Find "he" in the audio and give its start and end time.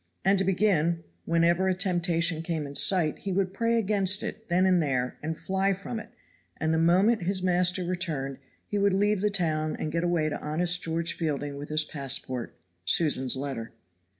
3.19-3.31, 8.65-8.79